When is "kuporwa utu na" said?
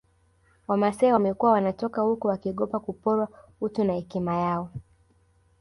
2.79-3.93